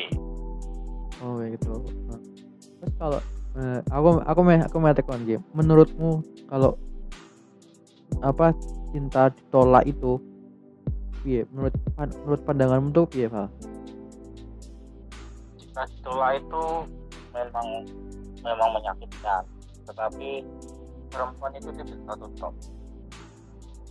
[1.20, 1.72] oh gitu.
[2.09, 2.20] Nah,
[2.80, 3.20] terus kalau
[3.56, 5.44] eh, aku aku aku tekon game.
[5.52, 6.76] Menurutmu kalau
[8.20, 8.52] apa
[8.92, 10.18] cinta ditolak itu
[11.22, 11.46] piye?
[11.52, 13.48] Menurut menurut pandanganmu tuh piye Val?
[15.61, 16.64] jika ditolak itu
[17.30, 17.66] memang
[18.42, 19.42] memang menyakitkan.
[19.87, 20.44] Tetapi
[21.09, 22.54] perempuan itu tidak bisa tutup.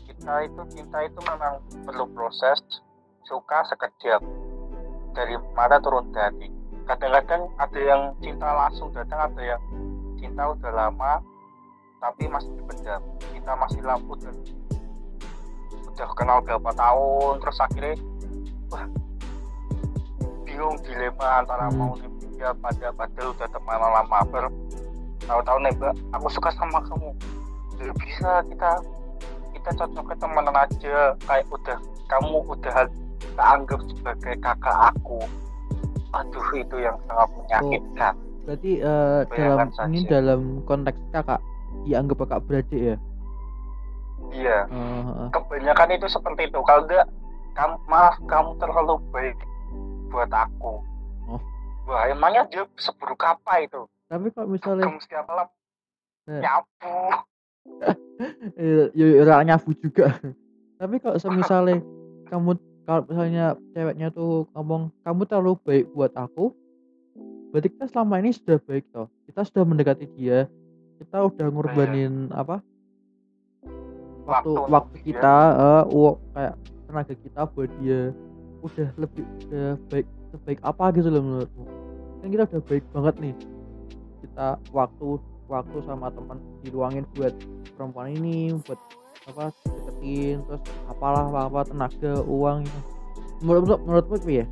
[0.05, 2.59] Kita itu cinta itu memang perlu proses
[3.25, 4.21] suka sekejap.
[5.15, 6.58] Dari mata turun ke hati
[6.89, 9.61] kadang-kadang ada yang cinta langsung datang ada yang
[10.17, 11.21] cinta udah lama
[12.01, 13.01] tapi masih dipendam.
[13.29, 14.33] Kita masih lampu dan
[15.93, 17.93] udah kenal berapa tahun terus akhirnya
[18.73, 18.85] wah
[20.47, 21.77] bingung dilema antara Hmm.
[21.77, 24.19] mau nembak pada padahal udah temenan lama.
[24.33, 24.45] Ber
[25.29, 27.13] tahu-tahu nembak aku suka sama kamu.
[27.77, 28.71] Nggak bisa kita
[29.53, 30.97] kita cocoknya temenan aja.
[31.21, 31.77] Kayak udah
[32.09, 32.89] kamu udah
[33.37, 35.21] tak anggap sebagai kakak aku
[36.09, 38.13] aduh itu yang sangat menyakitkan.
[38.43, 40.09] Berarti eh, dalam Bayangkan ini saja.
[40.11, 41.41] dalam konteks kakak
[41.85, 42.97] dianggap kakak beradik ya?
[44.29, 44.57] Iya.
[44.65, 45.29] Eh, eh.
[45.31, 46.59] kebanyakan itu seperti itu.
[46.61, 47.05] Kalau enggak
[47.53, 49.37] kamu maaf kamu terlalu baik
[50.09, 50.81] buat aku.
[51.29, 51.41] Oh.
[51.85, 53.85] wah emangnya dia seburuk apa itu?
[54.07, 55.47] Tapi kalau misalnya kamu setiap malam
[56.25, 56.41] Nah.
[56.41, 56.97] nyapu.
[58.59, 60.11] Eh, ya ya, ora nyabu juga.
[60.81, 61.79] Tapi kalau misalnya
[62.27, 66.49] kamu kalau misalnya ceweknya tuh ngomong kamu terlalu baik buat aku
[67.53, 69.05] berarti kita selama ini sudah baik toh.
[69.29, 70.49] Kita sudah mendekati dia.
[70.97, 72.65] Kita udah ngorbanin apa?
[74.25, 76.55] Waktu Waktu waktu, kita eh, uang kayak
[76.89, 78.01] tenaga kita buat dia
[78.65, 81.65] udah lebih udah baik sebaik apa gitu loh menurutmu.
[82.25, 83.35] Kan kita udah baik banget nih.
[84.25, 85.09] Kita waktu
[85.49, 87.33] waktu sama teman diluangin buat
[87.73, 88.77] perempuan ini buat
[89.27, 92.79] apa deketin terus apalah apa, apa tenaga uang gitu.
[93.41, 94.45] menurut menurutmu ya?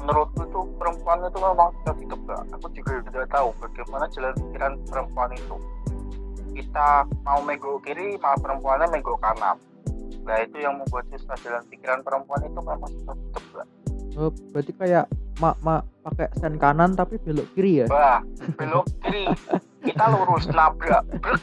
[0.00, 5.30] Menurutku tuh perempuan itu memang tidak ditebak aku juga tidak tahu bagaimana jalan pikiran perempuan
[5.34, 5.56] itu.
[6.50, 9.56] Kita mau mego kiri malah perempuannya mego kanan.
[10.28, 13.66] Nah itu yang membuat susah jalan pikiran perempuan itu memang tidak ditebak
[14.18, 15.06] oh, berarti kayak
[15.40, 17.86] mak mak pakai sen kanan tapi belok kiri ya?
[17.88, 18.20] Wah,
[18.60, 19.24] belok kiri.
[19.80, 21.40] Kita lurus nabrak brek.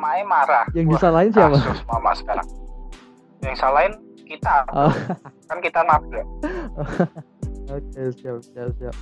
[0.00, 0.64] Marah.
[0.72, 1.56] Yang Wah, disalahin siapa?
[1.60, 2.48] kasus mama sekarang.
[3.44, 3.92] Yang salahin
[4.24, 4.56] kita.
[4.72, 4.92] Oh.
[5.44, 6.26] kan kita nabrak.
[7.76, 8.96] Oke siap siap siap.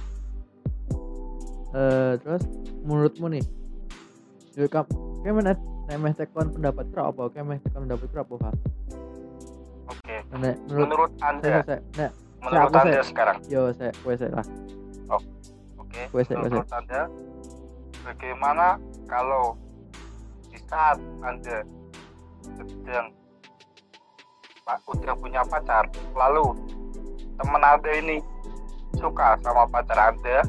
[1.74, 2.42] Eh terus
[2.82, 3.44] menurutmu nih,
[4.58, 4.86] ya kam,
[5.22, 7.22] kayak nemeh tekon pendapat kira apa?
[7.30, 8.34] Kayak meh tekon pendapat kira apa?
[8.42, 8.56] Fat?
[9.84, 10.16] oke.
[10.72, 11.60] Menurut saya, anda.
[11.62, 12.10] Saya, nek
[12.44, 13.08] menurut aku, anda saya.
[13.08, 14.46] sekarang yo saya, kue saya lah.
[15.94, 17.06] Oke, Wes, wes, menurut Anda
[18.02, 18.76] bagaimana
[19.06, 19.54] kalau
[20.50, 21.62] di saat Anda
[22.44, 23.14] sedang
[24.64, 25.84] Pak udah punya pacar,
[26.16, 26.56] lalu
[27.36, 28.18] teman Anda ini
[28.96, 30.40] suka sama pacar Anda,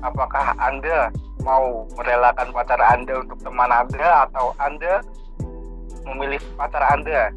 [0.00, 1.10] apakah Anda
[1.42, 5.02] mau merelakan pacar Anda untuk teman Anda atau Anda
[6.06, 7.34] memilih pacar Anda?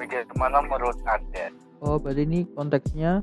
[0.00, 1.50] Bagaimana menurut Anda?
[1.78, 3.20] Oh berarti ini konteksnya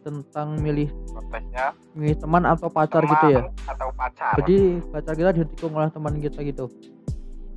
[0.00, 3.40] tentang milih Konteksnya milih teman atau pacar teman gitu ya?
[3.66, 4.32] atau pacar?
[4.40, 4.56] Jadi
[4.88, 6.64] pacar kita ditikung oleh teman kita gitu.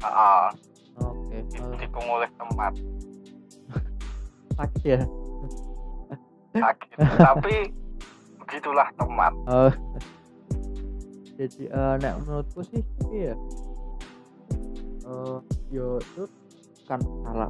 [0.01, 0.49] Ah,
[0.97, 1.37] Oke.
[1.37, 1.43] eh,
[1.77, 2.73] ditikung oleh teman
[4.57, 4.99] sakit ya.
[6.51, 6.89] sakit
[7.31, 7.55] tapi
[8.41, 9.71] begitulah teman Oh.
[11.37, 13.33] Jadi eh nek menurutku sih iya.
[15.05, 15.37] Eh
[15.71, 16.23] yo itu
[16.85, 17.49] kan salah.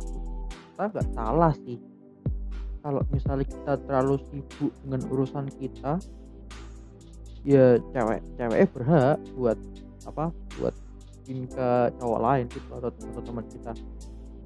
[0.52, 1.76] Kita nggak salah sih.
[2.82, 6.02] Kalau misalnya kita terlalu sibuk dengan urusan kita,
[7.46, 9.58] ya cewek cewek berhak buat
[10.10, 10.34] apa?
[10.58, 10.76] Buat
[11.30, 11.70] in ke
[12.02, 13.72] cowok lain gitu atau, atau teman kita.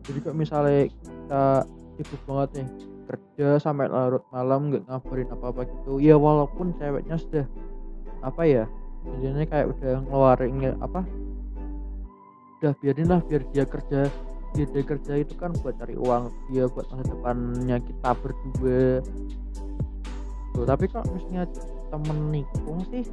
[0.06, 1.44] Jadi kalau misalnya kita
[1.96, 2.68] sibuk banget nih
[3.06, 7.46] kerja sampai larut malam nggak ngabarin apa apa gitu ya walaupun ceweknya sudah
[8.26, 8.66] apa ya
[9.06, 11.02] jadinya kayak udah ngeluarin nge- apa
[12.60, 14.10] udah biarin lah biar dia kerja
[14.56, 19.04] dia kerja itu kan buat cari uang dia buat masa depannya kita berdua.
[20.56, 21.44] Tuh, tapi kalau misalnya
[21.92, 23.04] temen nikung sih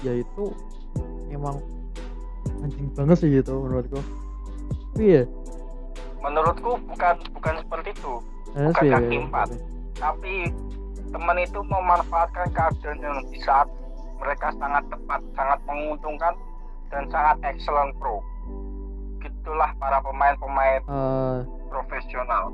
[0.00, 0.54] ya itu
[1.28, 1.58] emang
[2.62, 3.98] anjing banget sih gitu menurutku.
[4.94, 5.22] Tapi ya
[6.22, 8.14] menurutku bukan bukan seperti itu.
[8.56, 9.48] Eh, Bukan sih, kaki empat.
[9.96, 10.34] tapi
[11.08, 13.68] teman itu memanfaatkan keadaan yang di saat
[14.16, 16.32] mereka sangat tepat sangat menguntungkan
[16.88, 18.20] dan sangat excellent pro
[19.46, 21.38] gitulah para pemain-pemain eh,
[21.70, 22.50] profesional.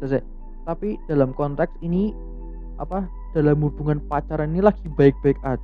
[0.00, 0.24] ya,
[0.64, 2.16] tapi dalam konteks ini
[2.80, 3.04] apa
[3.36, 5.60] dalam hubungan pacaran ini lagi baik-baik aja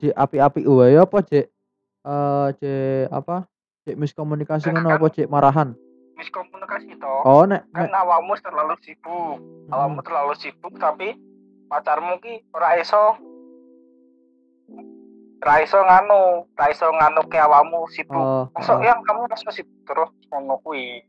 [0.00, 1.46] Cek api-api wae apa cek?
[2.08, 3.44] Eh cek apa
[3.84, 5.76] cek miskomunikasi ngono apa cek marahan?
[6.16, 7.20] Miskomunikasi toh.
[7.28, 8.00] Oh nek kan nek.
[8.00, 9.38] awakmu terlalu sibuk.
[9.68, 10.06] Awakmu Hmm.
[10.08, 11.14] terlalu sibuk tapi
[11.68, 13.20] pacarmu ki ora iso
[15.44, 18.16] ora iso nganu ora iso nganu ke awakmu sibuk.
[18.16, 21.04] Oh, masuk oh, yang kamu masuk sibuk terus ngono kuwi.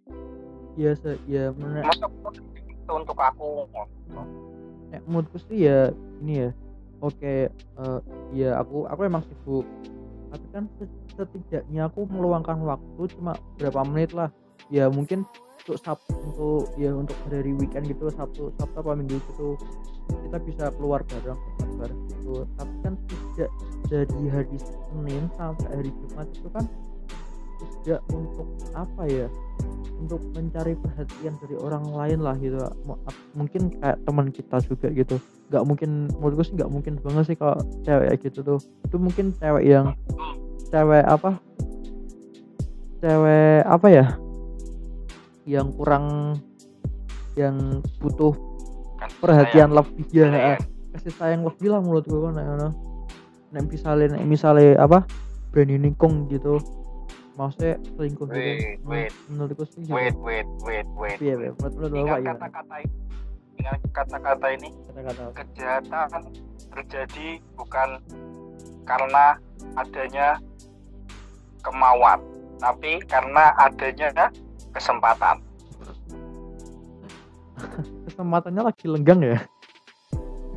[0.75, 2.11] Iya se ya menurut masuk
[2.67, 3.63] itu untuk aku
[4.91, 6.49] nek menurutku sih ya ini ya.
[6.99, 7.99] Oke eh,
[8.35, 9.63] ya aku aku emang sibuk.
[10.35, 14.27] Tapi kan se- setidaknya aku meluangkan waktu cuma berapa menit lah.
[14.67, 15.23] Ya mungkin
[15.65, 19.57] untuk sabtu untuk ya untuk hari weekend gitu sabtu sabtu apa minggu gitu
[20.29, 22.45] kita bisa keluar bareng makan bareng gitu.
[22.53, 23.51] Tapi kan tidak
[23.89, 26.65] dari hari senin sampai hari jumat itu kan
[27.81, 28.47] tidak untuk
[28.77, 29.27] apa ya
[29.95, 32.61] untuk mencari perhatian dari orang lain lah gitu.
[33.33, 35.15] Mungkin kayak teman kita juga gitu.
[35.49, 35.89] Nggak mungkin
[36.21, 38.59] menurutku sih nggak mungkin banget sih kalau cewek gitu tuh.
[38.85, 39.97] Itu mungkin cewek yang
[40.69, 41.37] cewek apa
[43.01, 44.05] cewek apa ya
[45.45, 46.37] yang kurang
[47.35, 47.55] yang
[47.97, 48.33] butuh
[49.19, 50.55] perhatian lebih ya Iya.
[50.55, 50.59] eh,
[50.91, 52.69] kasih sayang lebih lah menurutku kan nek ngono.
[53.51, 55.05] nek misalnya nek misalnya apa
[55.49, 56.59] Brandi nikung gitu
[57.35, 59.11] maksudnya selingkuh gitu Wait, wait.
[59.27, 59.91] menurutku sih gitu.
[59.91, 62.39] wait wait wait wait Iya, iya, menurut menurut ingat bapak gimana?
[62.39, 62.93] kata-kata ini
[63.55, 65.23] ingat kata-kata ini Kata-kata.
[65.35, 66.09] kejahatan
[66.69, 67.89] terjadi bukan
[68.83, 69.25] karena
[69.75, 70.27] adanya
[71.61, 72.19] kemauan
[72.55, 74.07] tapi karena adanya
[74.75, 75.39] kesempatan
[78.05, 79.39] Kesempatannya lagi lenggang ya.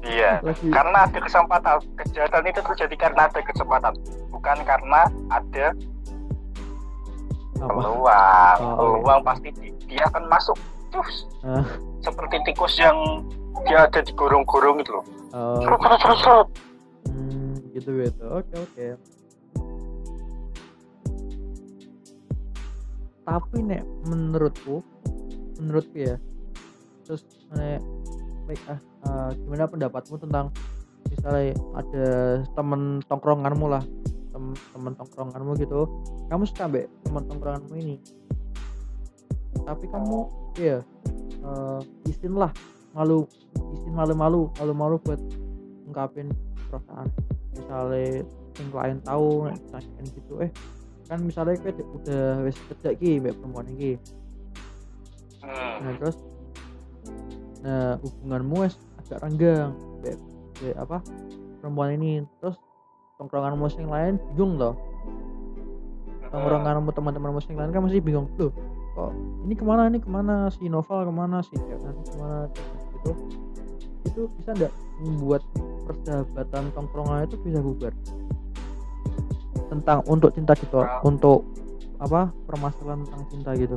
[0.00, 3.92] iya Lagi karena ada kesempatan kejahatan itu terjadi karena ada kesempatan
[4.28, 5.66] bukan karena ada
[7.56, 7.70] apa?
[7.74, 11.66] peluang Oh, peluang pasti di- dia akan masuk terus Ah.
[12.00, 12.96] seperti tikus yang
[13.64, 15.80] dia ada di gorong-gorong itu loh Oh, serut,
[16.16, 16.48] serut.
[17.04, 18.24] hmm, gitu gitu.
[18.32, 18.86] Oke oke.
[23.28, 24.80] Tapi nek menurutku,
[25.60, 26.16] menurutku ya,
[27.04, 27.84] terus nek
[28.48, 30.48] baik ah eh, gimana pendapatmu tentang
[31.12, 32.08] misalnya ada
[32.56, 33.84] temen tongkronganmu lah,
[34.32, 35.84] tem temen tongkronganmu gitu,
[36.32, 37.96] kamu suka ambek temen tongkronganmu ini,
[39.68, 40.18] tapi kamu
[40.56, 40.80] ya
[41.44, 42.48] eh, izin lah
[42.96, 43.28] malu
[43.76, 45.20] izin malu-malu malu-malu buat
[45.84, 46.32] ungkapin
[46.72, 47.12] perasaan.
[47.52, 48.24] Misalnya
[48.56, 50.50] yang lain tahu nek ditanyain gitu eh
[51.08, 53.92] kan misalnya de- udah wis kerja ki mbak perempuan iki.
[55.40, 55.76] Hmm.
[55.80, 56.16] nah terus
[57.64, 59.72] nah hubunganmu wis agak renggang
[60.04, 60.16] mbak
[60.60, 60.98] mbak apa
[61.64, 62.12] perempuan ini.
[62.38, 62.56] Terus
[63.18, 64.76] tongkronganmu yang lain bingung loh
[66.28, 68.52] tongkronganmu teman-temanmu yang lain kan masih bingung loh
[68.94, 69.12] kok
[69.46, 70.50] ini ke mana ini ke mana?
[70.52, 71.38] Si Noval ke mana?
[71.40, 72.38] Si Jangan ke mana?
[72.92, 73.10] Gitu.
[74.04, 74.72] Itu bisa nggak
[75.06, 75.42] membuat
[75.86, 77.94] persahabatan tongkrongan itu bisa bubar
[79.68, 81.44] tentang untuk cinta gitu untuk
[81.98, 83.76] apa permasalahan tentang cinta gitu.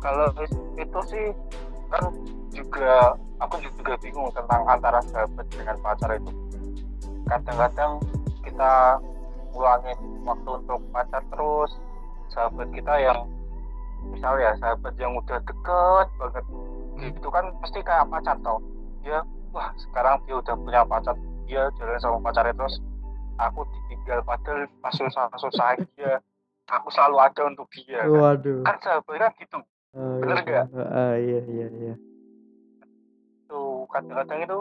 [0.00, 0.28] Kalau
[0.76, 1.26] itu sih
[1.88, 2.04] kan
[2.52, 6.32] juga aku juga bingung tentang antara sahabat dengan pacar itu.
[7.24, 7.92] Kadang-kadang
[8.44, 9.00] kita
[9.54, 9.98] ngulangin
[10.28, 11.72] waktu untuk pacar terus
[12.30, 13.18] sahabat kita yang
[14.12, 16.44] misalnya sahabat yang udah deket banget.
[16.94, 18.62] Gitu kan pasti kayak pacar tau
[19.04, 19.20] dia
[19.52, 22.80] wah sekarang dia udah punya pacar dia jalan sama pacarnya terus
[23.36, 26.18] aku ditinggal padahal pas susah-susah dia
[26.70, 28.04] aku selalu ada untuk dia.
[28.04, 28.62] Kan, waduh.
[28.64, 29.58] Kan sahabat kan gitu
[29.94, 30.66] Eh, bener iya, nggak?
[30.74, 31.94] eh, iya iya iya.
[33.46, 34.58] Tuh kadang-kadang itu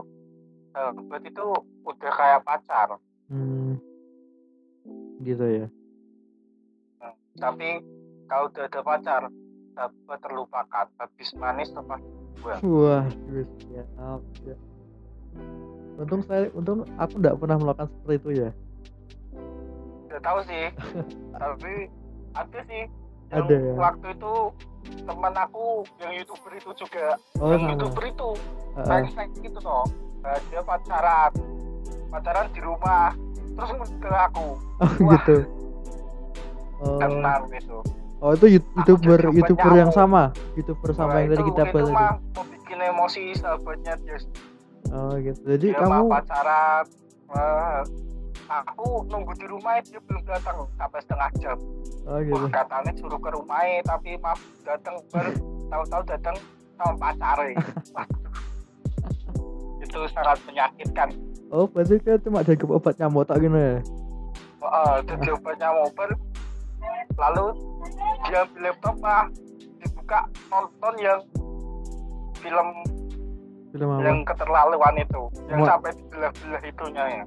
[0.69, 1.45] sahabat itu
[1.83, 2.89] udah kayak pacar.
[3.31, 3.79] Hmm.
[5.23, 5.67] gitu ya.
[7.33, 7.79] Tapi
[8.27, 9.21] kalau udah ada pacar
[9.73, 10.85] sahabat terlupakan.
[11.01, 11.97] Habis manis tempat
[12.43, 13.05] buah wah
[13.71, 13.83] ya
[14.43, 14.55] ya
[15.95, 18.49] untung saya untung aku nggak pernah melakukan seperti itu ya.
[20.05, 20.65] Udah tahu sih.
[21.35, 21.73] Tapi
[22.33, 22.83] ada sih.
[23.29, 23.73] Yang Ada ya?
[23.75, 24.33] waktu itu
[25.03, 25.65] teman aku
[25.97, 27.17] yang youtuber itu juga.
[27.37, 27.71] Oh yang sama.
[27.73, 28.29] Youtuber itu.
[28.73, 29.03] Heeh.
[29.11, 29.85] fake gitu toh.
[30.19, 31.31] Nah, dia pacaran.
[32.09, 33.13] Pacaran di rumah.
[33.53, 34.47] Terus ngundang ke aku.
[34.79, 35.11] Oh Wah.
[35.15, 35.37] gitu.
[36.79, 36.97] Oh.
[36.97, 37.79] Tenang gitu.
[38.17, 40.31] Oh itu youtuber youtuber yang sama?
[40.53, 41.93] Youtuber sama Wah, yang tadi itu- kita itu bahas tadi.
[41.93, 44.17] mah mau bikin emosi sahabatnya dia
[44.91, 45.39] oh gitu.
[45.45, 46.83] Jadi dia kamu pacaran
[47.33, 47.81] Wah,
[48.51, 51.57] aku nunggu di rumah dia belum datang sampai setengah jam.
[52.09, 52.35] Oh gitu.
[52.35, 55.31] Wah katanya suruh ke rumahnya tapi maaf datang baru
[55.71, 56.35] tahu-tahu datang
[56.75, 57.61] sama pacarnya
[57.95, 58.07] Wah,
[59.85, 61.09] itu sangat menyakitkan.
[61.53, 63.77] Oh berarti kan cuma jaga obat nyamuk tak gini?
[63.77, 63.81] Ya
[64.63, 66.11] Wah, itu jawabannya mobil
[67.13, 67.45] lalu
[68.25, 69.23] dia ambil laptop lah
[69.83, 70.19] dibuka
[70.49, 71.19] nonton yang
[72.39, 72.67] film
[73.73, 74.05] film apa?
[74.05, 75.21] Yang keterlaluan itu.
[75.49, 75.69] Yang Wah.
[75.73, 77.25] sampai dibelah-belah itunya ya.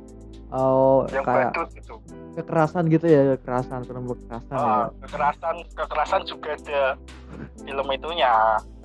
[0.54, 1.94] Oh yang kayak badut itu.
[2.38, 4.62] kekerasan gitu ya kekerasan film kekerasan ya.
[4.62, 6.82] Ah, kekerasan kekerasan juga ada
[7.58, 8.32] film itunya.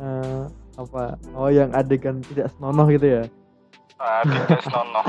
[0.02, 0.44] Eh,
[0.82, 1.22] apa?
[1.38, 3.24] Oh yang adegan tidak senonoh gitu ya?
[4.02, 5.06] Uh, tidak senonoh.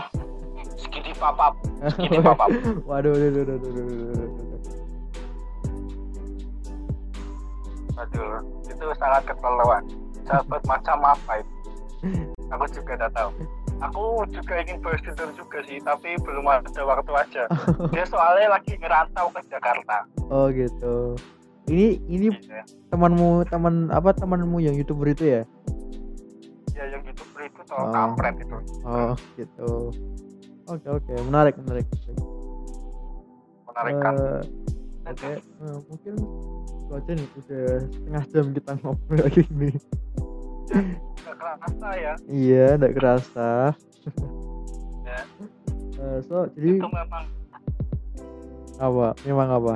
[0.77, 1.55] Segini papap
[1.95, 2.51] segini papap
[2.85, 4.31] waduh waduh waduh waduh, waduh, waduh, waduh.
[8.03, 9.83] aduh itu sangat keterlaluan.
[10.27, 11.62] Sahabat macam apa itu
[12.53, 13.31] aku juga tidak tahu.
[13.83, 17.43] Aku juga ingin Tinder juga sih tapi belum ada waktu aja.
[17.93, 20.07] Dia soalnya lagi ngerantau ke Jakarta.
[20.29, 21.19] Oh gitu.
[21.67, 22.63] Ini ini Iya.
[22.91, 25.43] temanmu teman apa temanmu yang youtuber itu ya?
[26.75, 27.91] Ya yang youtuber itu tuh Oh.
[27.91, 28.57] kampret itu.
[28.85, 29.71] Oh gitu.
[30.69, 31.13] Oke oke.
[31.27, 31.87] Menarik menarik
[33.67, 33.97] menarik.
[33.99, 34.15] Kan
[35.03, 35.31] Eh, oke.
[35.35, 36.15] Eh, mungkin
[36.63, 39.71] itu aja nih udah setengah jam kita ngobrol lagi ini
[40.71, 41.12] nggak
[41.43, 42.15] kerasa ya.
[42.31, 43.51] Iya nggak kerasa.
[45.03, 45.21] Ya.
[45.99, 47.25] Eh, so jadi itu memang
[48.79, 49.07] apa?
[49.27, 49.75] Memang apa?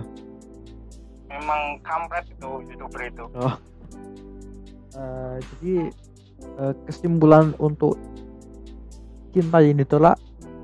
[1.27, 3.25] Memang kampret itu youtuber itu.
[4.97, 5.75] Eh, jadi
[6.57, 8.01] eh, kesimpulan untuk
[9.37, 10.17] cinta yang ditolak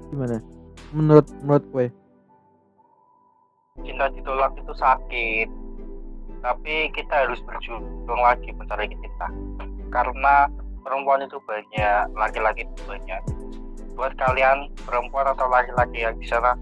[0.08, 0.40] gimana?
[0.96, 1.86] Menurut menurut gue
[3.82, 5.48] cinta ditolak itu sakit.
[6.42, 9.28] Tapi kita harus berjuang lagi mencari cinta.
[9.92, 10.50] Karena
[10.82, 13.20] perempuan itu banyak laki-laki itu banyak.
[13.94, 16.52] Buat kalian perempuan atau laki-laki yang di sana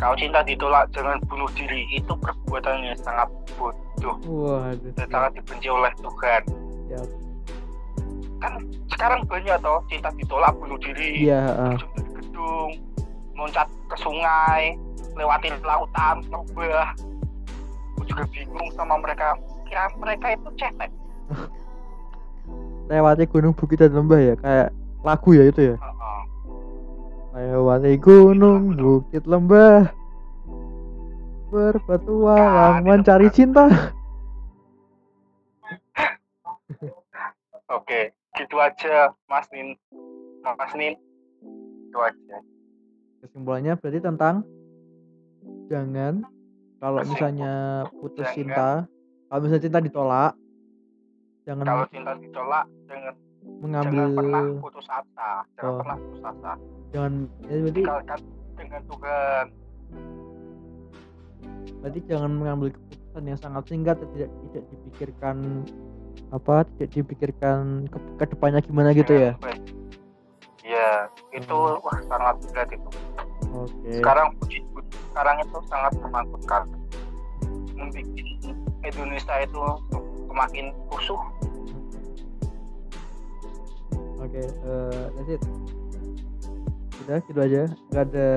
[0.00, 1.86] kalau cinta ditolak jangan bunuh diri.
[1.94, 4.16] Itu perbuatan yang sangat bodoh.
[4.26, 4.92] Waduh.
[4.98, 6.42] Dan sangat dibenci oleh Tuhan.
[6.90, 7.08] Siap.
[8.42, 8.58] kan
[8.90, 11.30] sekarang banyak toh cinta ditolak bunuh diri.
[11.30, 12.70] Iya eh, terjun dari gedung
[13.38, 14.74] loncat ke sungai
[15.14, 16.90] lewatin lautan lembah
[17.94, 19.38] aku juga bingung sama mereka.
[19.70, 20.90] Kira mereka itu cetek
[22.92, 24.68] lewati gunung bukit dan lembah ya kayak
[25.00, 25.76] lagu ya itu ya?
[27.32, 29.88] Lewati gunung bukit lembah.
[31.48, 33.64] Berpetualang itu mencari cinta.
[37.76, 39.72] Oke gitu aja Mas Nin.
[40.44, 40.92] Mas Nin.
[41.88, 42.36] Itu aja.
[43.24, 44.44] Kesimpulannya berarti tentang
[45.72, 46.20] jangan
[46.82, 48.36] kalau misalnya putus Jangan.
[48.36, 48.68] cinta
[49.32, 50.32] kalau misalnya cinta ditolak
[51.42, 53.14] jangan kalau cinta ditolak jangan
[53.58, 55.78] mengambil jangan pernah putus asa jangan Oh.
[55.82, 56.52] pernah putus asa
[56.92, 58.20] jangan ya berarti tinggalkan
[58.54, 59.44] dengan Tuhan
[61.82, 65.36] berarti jangan mengambil keputusan yang sangat singkat dan tidak tidak dipikirkan
[66.30, 69.32] apa tidak dipikirkan ke, ke depannya gimana gitu ya.
[70.62, 71.82] Iya, itu Hmm.
[71.82, 72.88] wah sangat berat itu.
[73.50, 74.28] oke Sekarang
[75.10, 76.62] sekarang itu sangat menakutkan.
[77.74, 78.06] Membuat
[78.86, 79.62] Indonesia itu
[80.32, 81.20] semakin rusuh.
[84.22, 85.42] oke eh that's it
[87.02, 88.28] udah gitu aja nggak ada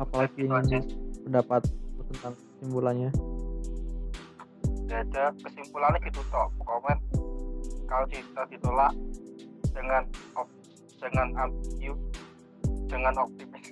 [0.00, 0.82] apa lagi yang
[1.22, 1.62] pendapat
[2.10, 3.10] tentang kesimpulannya
[4.84, 6.48] Tidak ada kesimpulannya gitu toh.
[6.60, 6.98] Komen
[7.88, 8.92] kalau cinta ditolak
[9.72, 10.02] dengan
[10.36, 10.48] op,
[11.00, 11.96] dengan ambigu,
[12.88, 13.66] dengan optimis.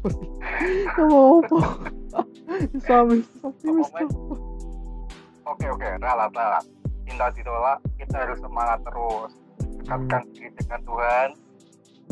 [1.10, 1.58] mau apa
[2.86, 4.49] sampai optimis Komen.
[5.60, 6.64] Oke oke, ralat ralat.
[7.04, 9.32] Cinta ditolak, kita harus semangat terus.
[9.84, 11.28] Dekatkan diri dengan Tuhan.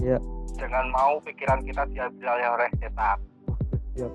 [0.04, 0.18] Iya.
[0.60, 3.16] Jangan mau pikiran kita diambil oleh setan.
[3.96, 4.12] siap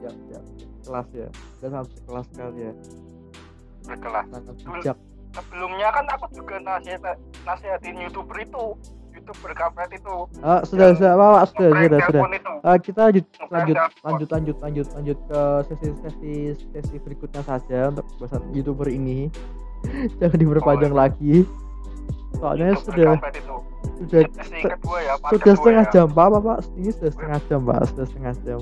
[0.00, 0.42] siap siap
[0.84, 1.28] kelas ya
[1.60, 2.72] dan sangat kelas sekali ya
[3.84, 4.26] Berkelas.
[4.32, 4.96] sangat bijak
[5.34, 8.64] sebelumnya kan aku juga nasihat nasihatin youtuber itu
[9.24, 10.16] youtuber kampret itu.
[10.44, 11.10] Ah sudah sudah.
[11.16, 12.00] Apa, sudah sudah sudah.
[12.12, 12.52] telepon itu.
[12.60, 15.40] Ah, kita lanjut lanjut lanjut lanjut lanjut lanjut ke
[15.72, 16.34] sesi sesi
[16.76, 19.32] sesi berikutnya saja untuk bahasan youtuber ini.
[20.20, 21.34] Jangan diperpanjang Oh, lagi.
[22.36, 23.10] Soalnya YouTuber sudah
[23.94, 24.20] sudah
[25.00, 25.92] ya sudah setengah ya.
[25.92, 28.60] jam pak pak ini sudah setengah jam pak sudah setengah jam.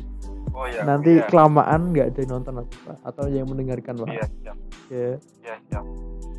[0.52, 1.24] Oh iya nanti iya.
[1.26, 4.08] kelamaan nggak ada yang nonton pak atau yang mendengarkan pak.
[4.12, 4.56] Iya siap.
[4.60, 5.04] Oke.
[5.42, 5.84] Iya siap.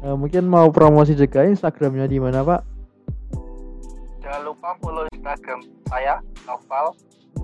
[0.04, 2.73] Eh, mungkin mau promosi juga instagramnya di mana pak
[4.24, 5.60] jangan lupa follow instagram
[5.92, 6.96] saya novel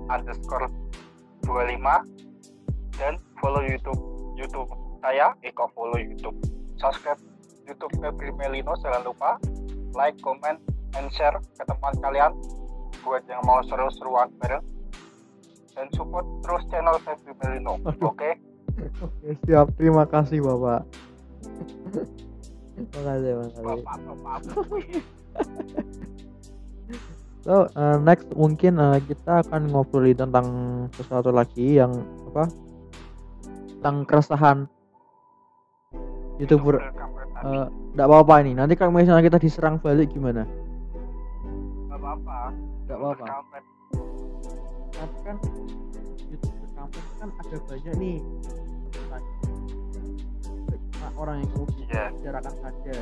[0.08, 0.66] underscore
[1.44, 1.76] 25
[2.96, 4.00] dan follow youtube.
[4.40, 4.72] Youtube
[5.04, 6.32] saya Eko follow youtube.
[6.80, 7.20] Subscribe
[7.68, 9.36] youtube Febri Melino jangan lupa
[9.92, 10.56] like comment
[10.96, 12.32] and share ke teman kalian
[13.04, 14.64] buat yang mau seru-seruan bareng.
[15.76, 18.32] Dan support terus channel Febri Melino oke?
[19.04, 19.68] Oke siap.
[19.76, 20.88] Terima kasih bapak.
[22.80, 23.60] Makasih makasih.
[23.60, 24.40] Bapak-bapak
[27.40, 30.46] So uh, next mungkin uh, kita akan ngobrolin tentang
[30.92, 31.88] sesuatu lagi yang
[32.28, 32.52] apa
[33.80, 34.58] tentang keresahan
[36.36, 36.76] youtuber.
[36.92, 37.28] kampret
[37.90, 38.52] Tidak apa-apa ini.
[38.52, 40.44] Nanti kalau misalnya kita diserang balik gimana?
[41.88, 42.38] nggak apa-apa
[42.84, 43.24] Nggak apa-apa.
[43.24, 43.64] Kampret.
[44.90, 45.36] tapi kan
[46.28, 48.18] youtuber kampus kan ada banyak nih
[50.92, 52.04] cuma orang yang Iya.
[52.14, 52.96] bicarakan saja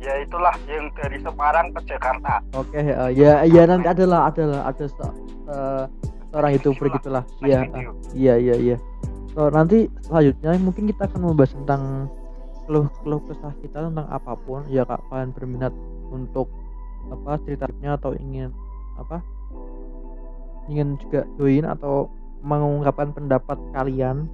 [0.00, 2.40] ya itulah yang dari Semarang ke Jakarta.
[2.56, 5.84] Oke eh, ya ya nanti adalah adalah ada eh,
[6.32, 7.24] seorang youtuber Next gitulah.
[7.44, 7.60] Next iya
[8.16, 8.76] iya iya iya.
[9.36, 12.08] So nanti selanjutnya mungkin kita akan membahas tentang
[12.64, 14.64] keluh keluh kesah kita tentang apa pun.
[14.72, 15.74] Ya kak kalian berminat
[16.08, 16.48] untuk
[17.12, 18.50] apa ceritanya atau ingin
[18.96, 19.20] apa
[20.68, 22.08] ingin juga join atau
[22.40, 24.24] mengungkapkan pendapat kalian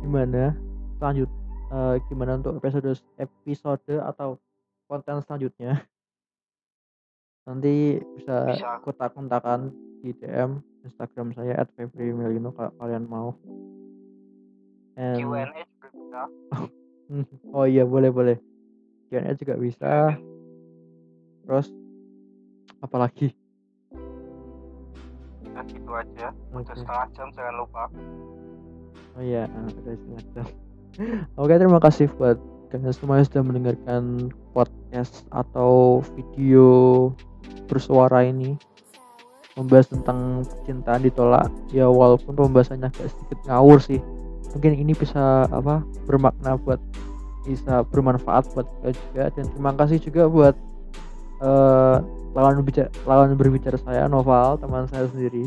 [0.00, 0.56] gimana?
[0.96, 1.28] Selanjut
[1.68, 4.40] eh, gimana untuk episode episode atau
[4.86, 5.82] konten selanjutnya.
[7.46, 8.70] Nanti bisa Bisa.
[8.82, 9.70] kontak-kontakan
[10.02, 13.34] di DM Instagram saya at Melino kalau kalian mau.
[14.98, 16.22] And- Q&A juga bisa.
[17.06, 17.22] Hmm,
[17.54, 18.34] oh iya boleh boleh.
[19.06, 20.18] Q&A juga bisa.
[21.46, 21.70] Terus
[22.82, 23.30] apalagi?
[25.54, 26.34] Ya gitu aja.
[26.50, 26.82] Udah Oke.
[26.82, 27.86] setengah jam jangan lupa.
[29.14, 30.46] Oh iya, ah, udah setengah jam.
[31.38, 34.02] Oke, terima kasih buat kalian semua yang sudah mendengarkan
[34.50, 36.66] podcast atau video
[37.70, 38.58] bersuara ini
[39.56, 41.48] membahas tentang percintaan ditolak.
[41.72, 44.00] Ya walaupun pembahasannya agak sedikit ngawur sih.
[44.52, 46.80] Mungkin ini bisa apa bermakna buat
[47.46, 50.54] bisa bermanfaat buat kita juga dan terima kasih juga buat
[51.40, 51.96] eh,
[52.34, 55.46] lawan berbicara lawan berbicara saya Noval teman saya sendiri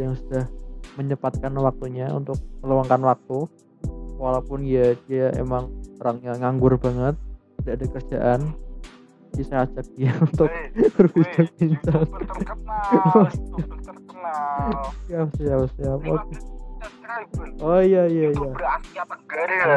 [0.00, 0.48] yang sudah
[0.96, 3.44] menyempatkan waktunya untuk meluangkan waktu
[4.16, 5.68] walaupun ya dia emang
[6.00, 7.16] orangnya nganggur banget
[7.60, 8.40] tidak ada kerjaan.
[9.34, 11.06] Jadi saya ajak dia untuk youtuber
[13.86, 15.98] terkenal siap siap siap.
[16.02, 16.36] Oke.
[16.76, 17.46] subscriber.
[17.62, 18.32] Oh iya iya iya.
[18.32, 19.76] Youtuber Asia Tenggara.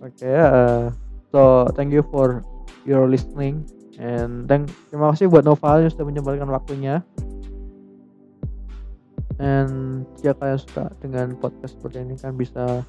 [0.06, 0.82] Oke eh,
[1.28, 2.40] so thank you for
[2.88, 3.68] your listening.
[4.00, 7.04] And thank terima kasih buat Noval yang sudah menyempatkan waktunya.
[9.40, 12.84] And jika kalian suka dengan podcast seperti ini kan bisa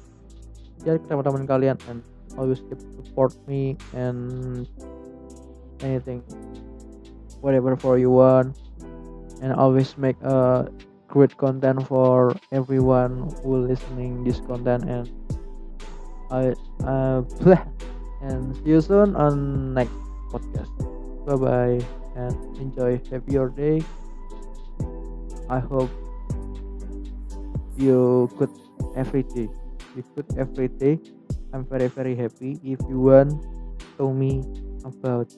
[0.82, 2.02] ke teman-teman kalian and
[2.36, 4.66] always keep support me and
[5.82, 6.22] anything
[7.42, 8.56] whatever for you want.
[9.42, 10.70] And always make a
[11.10, 15.10] great content for everyone who listening this content and
[16.30, 16.54] I
[16.86, 17.26] uh
[18.22, 19.98] and see you soon on next
[20.30, 20.70] podcast.
[21.26, 21.78] Bye bye
[22.14, 23.02] and enjoy.
[23.10, 23.82] Have your day.
[25.50, 25.90] I hope
[27.76, 28.52] you good
[28.94, 29.50] every day
[30.16, 30.96] good every day.
[31.52, 32.56] I'm very very happy.
[32.64, 33.36] If you want,
[33.98, 34.42] to me
[34.84, 35.28] about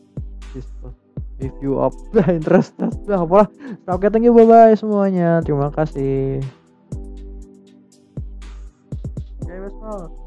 [0.54, 0.96] this post.
[1.42, 1.94] If you up
[2.30, 5.42] interested, ya apa apalah Oke, thank you, bye bye semuanya.
[5.42, 6.38] Terima kasih.
[9.44, 10.23] Okay.